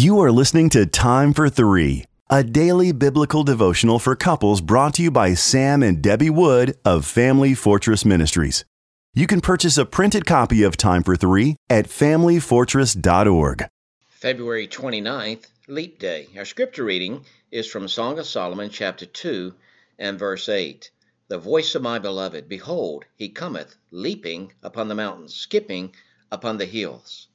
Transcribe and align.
You 0.00 0.18
are 0.20 0.32
listening 0.32 0.70
to 0.70 0.86
Time 0.86 1.34
for 1.34 1.50
Three, 1.50 2.06
a 2.30 2.42
daily 2.42 2.90
biblical 2.90 3.44
devotional 3.44 3.98
for 3.98 4.16
couples 4.16 4.62
brought 4.62 4.94
to 4.94 5.02
you 5.02 5.10
by 5.10 5.34
Sam 5.34 5.82
and 5.82 6.00
Debbie 6.00 6.30
Wood 6.30 6.78
of 6.86 7.04
Family 7.04 7.52
Fortress 7.52 8.06
Ministries. 8.06 8.64
You 9.12 9.26
can 9.26 9.42
purchase 9.42 9.76
a 9.76 9.84
printed 9.84 10.24
copy 10.24 10.62
of 10.62 10.78
Time 10.78 11.02
for 11.02 11.16
Three 11.16 11.54
at 11.68 11.84
FamilyFortress.org. 11.84 13.66
February 14.08 14.66
29th, 14.66 15.48
Leap 15.68 15.98
Day. 15.98 16.28
Our 16.34 16.46
scripture 16.46 16.84
reading 16.84 17.26
is 17.50 17.66
from 17.66 17.86
Song 17.86 18.18
of 18.18 18.24
Solomon, 18.24 18.70
chapter 18.70 19.04
2, 19.04 19.52
and 19.98 20.18
verse 20.18 20.48
8. 20.48 20.90
The 21.28 21.36
voice 21.36 21.74
of 21.74 21.82
my 21.82 21.98
beloved, 21.98 22.48
behold, 22.48 23.04
he 23.16 23.28
cometh, 23.28 23.76
leaping 23.90 24.54
upon 24.62 24.88
the 24.88 24.94
mountains, 24.94 25.34
skipping 25.34 25.92
upon 26.32 26.56
the 26.56 26.64
hills. 26.64 27.26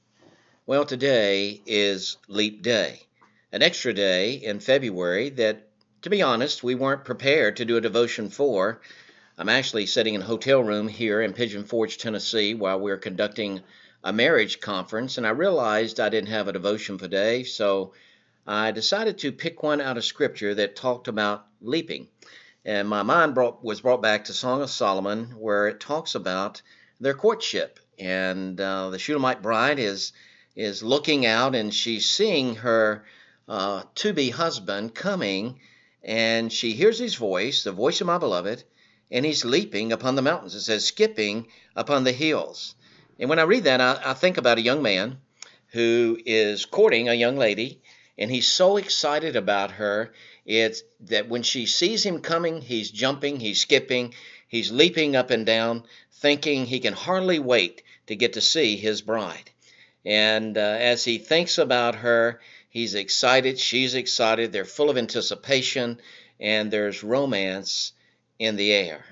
Well, 0.68 0.86
today 0.86 1.62
is 1.68 2.18
Leap 2.28 2.64
Day, 2.64 3.04
an 3.52 3.62
extra 3.62 3.94
day 3.94 4.32
in 4.34 4.60
February 4.60 5.30
that, 5.30 5.68
to 6.02 6.10
be 6.10 6.24
honest, 6.24 6.64
we 6.64 6.74
weren't 6.74 7.06
prepared 7.06 7.58
to 7.58 7.66
do 7.66 7.78
a 7.78 7.82
devotion 7.82 8.32
for. 8.32 8.82
I'm 9.38 9.48
actually 9.48 9.86
sitting 9.86 10.16
in 10.16 10.24
a 10.24 10.26
hotel 10.26 10.64
room 10.64 10.88
here 10.88 11.22
in 11.22 11.34
Pigeon 11.34 11.66
Forge, 11.66 12.00
Tennessee, 12.00 12.56
while 12.56 12.80
we're 12.80 12.98
conducting 12.98 13.62
a 14.04 14.12
marriage 14.12 14.60
conference, 14.60 15.20
and 15.20 15.28
I 15.28 15.30
realized 15.30 16.00
I 16.00 16.10
didn't 16.10 16.30
have 16.30 16.48
a 16.48 16.54
devotion 16.54 16.98
for 16.98 17.06
today, 17.06 17.44
so 17.44 17.94
I 18.48 18.72
decided 18.72 19.20
to 19.20 19.32
pick 19.32 19.62
one 19.62 19.82
out 19.82 19.98
of 19.98 20.04
Scripture 20.04 20.56
that 20.56 20.76
talked 20.76 21.08
about 21.08 21.46
leaping. 21.62 22.08
And 22.66 22.90
my 22.90 23.04
mind 23.04 23.36
brought, 23.36 23.64
was 23.64 23.82
brought 23.82 24.02
back 24.02 24.24
to 24.26 24.34
Song 24.34 24.64
of 24.64 24.72
Solomon, 24.72 25.26
where 25.38 25.68
it 25.68 25.80
talks 25.80 26.16
about 26.16 26.64
their 27.00 27.14
courtship. 27.14 27.80
And 28.00 28.60
uh, 28.60 28.90
the 28.90 28.98
Shulamite 28.98 29.44
bride 29.44 29.78
is 29.78 30.12
is 30.56 30.82
looking 30.84 31.26
out 31.26 31.56
and 31.56 31.74
she's 31.74 32.10
seeing 32.10 32.56
her 32.56 33.04
uh, 33.48 33.84
to 33.96 34.14
be 34.14 34.30
husband 34.30 34.96
coming, 34.96 35.60
and 36.04 36.52
she 36.52 36.74
hears 36.74 36.98
his 36.98 37.16
voice, 37.16 37.64
the 37.64 37.72
voice 37.72 38.02
of 38.02 38.08
my 38.08 38.18
beloved, 38.18 38.64
and 39.12 39.26
he's 39.26 39.46
leaping 39.46 39.92
upon 39.92 40.16
the 40.16 40.22
mountains. 40.22 40.56
It 40.56 40.62
says, 40.62 40.86
skipping 40.86 41.48
upon 41.76 42.04
the 42.04 42.12
hills. 42.12 42.76
And 43.20 43.30
when 43.30 43.40
I 43.40 43.44
read 43.44 43.66
that, 43.66 43.82
I, 43.82 44.12
I 44.12 44.14
think 44.14 44.38
about 44.38 44.58
a 44.58 44.64
young 44.64 44.82
man 44.82 45.18
who 45.68 46.18
is 46.26 46.66
courting 46.66 47.10
a 47.10 47.14
young 47.14 47.38
lady, 47.38 47.82
and 48.18 48.32
he's 48.32 48.48
so 48.48 48.78
excited 48.78 49.36
about 49.36 49.72
her. 49.72 50.14
It's 50.46 50.84
that 51.02 51.28
when 51.28 51.44
she 51.44 51.66
sees 51.66 52.04
him 52.06 52.22
coming, 52.22 52.62
he's 52.62 52.92
jumping, 52.92 53.40
he's 53.40 53.62
skipping, 53.62 54.14
he's 54.48 54.72
leaping 54.72 55.16
up 55.16 55.32
and 55.32 55.46
down, 55.46 55.84
thinking 56.14 56.66
he 56.66 56.80
can 56.80 56.94
hardly 56.94 57.40
wait 57.40 57.84
to 58.08 58.16
get 58.16 58.34
to 58.34 58.42
see 58.42 58.78
his 58.78 59.02
bride. 59.02 59.52
And 60.06 60.58
uh, 60.58 60.62
as 60.62 61.04
he 61.04 61.18
thinks 61.18 61.58
about 61.58 61.96
her, 61.96 62.40
he's 62.70 62.94
excited, 62.94 63.58
she's 63.58 63.96
excited, 63.96 64.52
they're 64.52 64.66
full 64.66 64.90
of 64.90 64.98
anticipation, 64.98 66.00
and 66.40 66.70
there's 66.70 67.04
romance 67.04 67.92
in 68.38 68.56
the 68.56 68.72
air. 68.72 69.04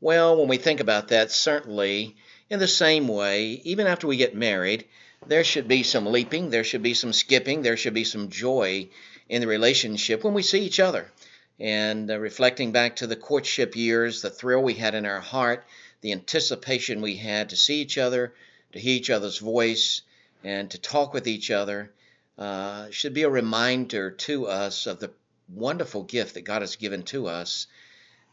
Well, 0.00 0.36
when 0.36 0.48
we 0.48 0.58
think 0.58 0.80
about 0.80 1.08
that, 1.08 1.30
certainly 1.30 2.16
in 2.50 2.58
the 2.58 2.68
same 2.68 3.08
way, 3.08 3.62
even 3.64 3.86
after 3.86 4.06
we 4.06 4.16
get 4.16 4.34
married, 4.34 4.84
there 5.26 5.44
should 5.44 5.68
be 5.68 5.82
some 5.82 6.06
leaping, 6.06 6.50
there 6.50 6.64
should 6.64 6.82
be 6.82 6.94
some 6.94 7.12
skipping, 7.12 7.62
there 7.62 7.76
should 7.76 7.94
be 7.94 8.04
some 8.04 8.28
joy 8.28 8.88
in 9.28 9.40
the 9.40 9.46
relationship 9.46 10.24
when 10.24 10.34
we 10.34 10.42
see 10.42 10.60
each 10.60 10.80
other. 10.80 11.10
And 11.58 12.10
uh, 12.10 12.18
reflecting 12.18 12.72
back 12.72 12.96
to 12.96 13.06
the 13.06 13.16
courtship 13.16 13.76
years, 13.76 14.22
the 14.22 14.30
thrill 14.30 14.62
we 14.62 14.74
had 14.74 14.94
in 14.94 15.06
our 15.06 15.20
heart, 15.20 15.64
the 16.00 16.12
anticipation 16.12 17.00
we 17.02 17.16
had 17.16 17.50
to 17.50 17.56
see 17.56 17.80
each 17.80 17.98
other, 17.98 18.34
to 18.72 18.78
hear 18.78 18.96
each 18.96 19.10
other's 19.10 19.38
voice, 19.38 20.02
and 20.44 20.70
to 20.70 20.78
talk 20.78 21.12
with 21.12 21.26
each 21.26 21.50
other 21.50 21.92
uh, 22.38 22.88
should 22.90 23.14
be 23.14 23.22
a 23.22 23.30
reminder 23.30 24.10
to 24.10 24.46
us 24.46 24.86
of 24.86 25.00
the 25.00 25.10
wonderful 25.48 26.02
gift 26.02 26.34
that 26.34 26.42
God 26.42 26.62
has 26.62 26.76
given 26.76 27.02
to 27.04 27.26
us 27.26 27.66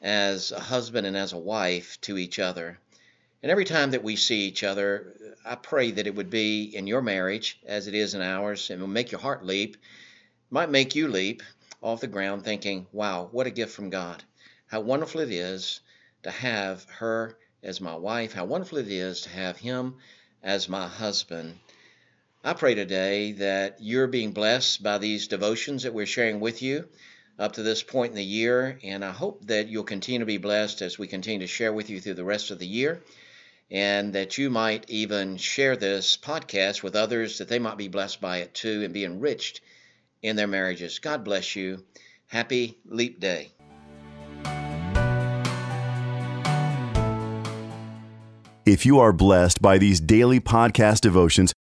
as 0.02 0.52
a 0.52 0.60
husband 0.60 1.08
and 1.08 1.18
as 1.18 1.34
a 1.34 1.38
wife 1.38 2.00
to 2.02 2.18
each 2.18 2.40
other. 2.40 2.80
And 3.42 3.52
every 3.52 3.66
time 3.66 3.92
that 3.92 4.04
we 4.04 4.16
see 4.16 4.42
each 4.48 4.64
other, 4.64 5.14
I 5.46 5.56
pray 5.56 5.92
that 5.92 6.08
it 6.08 6.16
would 6.16 6.30
be 6.30 6.64
in 6.64 6.88
your 6.88 7.02
marriage 7.02 7.60
as 7.66 7.88
it 7.88 7.94
is 7.94 8.14
in 8.14 8.22
ours, 8.22 8.70
and 8.70 8.82
will 8.82 8.88
make 8.88 9.12
your 9.12 9.22
heart 9.22 9.46
leap. 9.46 9.76
It 9.76 10.52
might 10.52 10.70
make 10.70 10.96
you 10.96 11.08
leap 11.08 11.44
off 11.82 12.02
the 12.02 12.08
ground 12.08 12.44
thinking, 12.44 12.88
wow, 12.92 13.30
what 13.32 13.48
a 13.48 13.52
gift 13.52 13.74
from 13.74 13.90
God. 13.90 14.24
How 14.68 14.82
wonderful 14.82 15.22
it 15.22 15.32
is 15.32 15.82
to 16.24 16.32
have 16.32 16.86
her 16.86 17.38
as 17.64 17.80
my 17.80 17.96
wife. 17.96 18.34
How 18.34 18.46
wonderful 18.46 18.80
it 18.80 18.88
is 18.88 19.22
to 19.22 19.30
have 19.30 19.58
him 19.58 19.96
as 20.42 20.68
my 20.68 20.88
husband. 20.88 21.60
I 22.48 22.54
pray 22.54 22.76
today 22.76 23.34
that 23.34 23.76
you're 23.82 24.08
being 24.08 24.32
blessed 24.32 24.82
by 24.82 25.00
these 25.00 25.28
devotions 25.28 25.84
that 25.84 25.94
we're 25.94 26.06
sharing 26.06 26.40
with 26.40 26.62
you 26.62 26.88
up 27.38 27.52
to 27.54 27.62
this 27.62 27.84
point 27.84 28.12
in 28.12 28.16
the 28.16 28.24
year, 28.24 28.80
and 28.86 29.04
I 29.04 29.12
hope 29.12 29.48
that 29.48 29.68
you'll 29.68 29.84
continue 29.84 30.20
to 30.20 30.26
be 30.26 30.38
blessed 30.38 30.82
as 30.82 30.98
we 30.98 31.08
continue 31.08 31.40
to 31.40 31.48
share 31.48 31.74
with 31.74 31.90
you 31.90 32.00
through 32.00 32.14
the 32.14 32.24
rest 32.24 32.50
of 32.50 32.58
the 32.58 32.66
year, 32.66 33.04
and 33.70 34.14
that 34.14 34.38
you 34.38 34.50
might 34.50 34.90
even 34.90 35.36
share 35.36 35.76
this 35.76 36.16
podcast 36.16 36.84
with 36.84 36.96
others 36.96 37.40
that 37.40 37.50
they 37.50 37.60
might 37.60 37.76
be 37.76 37.90
blessed 37.90 38.22
by 38.22 38.38
it 38.38 38.54
too 38.54 38.82
and 38.86 38.94
be 38.94 39.04
enriched 39.04 39.60
in 40.22 40.38
their 40.38 40.48
marriages. 40.48 41.00
God 41.00 41.26
bless 41.26 41.54
you. 41.54 41.84
Happy 42.28 42.78
Leap 42.86 43.20
Day. 43.20 43.52
If 48.66 48.86
you 48.86 49.00
are 49.00 49.12
blessed 49.12 49.62
by 49.62 49.78
these 49.78 50.00
daily 50.00 50.40
podcast 50.40 51.02
devotions, 51.02 51.52